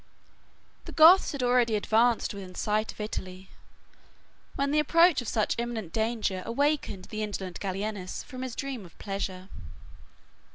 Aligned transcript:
The 0.85 0.91
Goths 0.93 1.31
had 1.31 1.43
already 1.43 1.75
advanced 1.75 2.33
within 2.33 2.55
sight 2.55 2.91
of 2.91 2.99
Italy, 2.99 3.51
when 4.55 4.71
the 4.71 4.79
approach 4.79 5.21
of 5.21 5.27
such 5.27 5.53
imminent 5.59 5.93
danger 5.93 6.41
awakened 6.43 7.05
the 7.11 7.21
indolent 7.21 7.59
Gallienus 7.59 8.23
from 8.23 8.41
his 8.41 8.55
dream 8.55 8.83
of 8.83 8.97
pleasure. 8.97 9.47